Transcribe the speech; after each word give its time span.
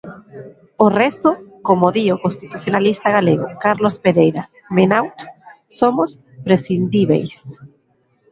O 0.85 0.87
resto, 1.01 1.29
como 1.67 1.85
di 1.95 2.03
o 2.15 2.21
constitucionalista 2.25 3.07
galego 3.17 3.47
Carlos 3.63 3.95
Pereira 4.03 4.43
Menaut, 4.75 5.17
somos 5.79 6.09
prescindíbeis. 6.45 7.33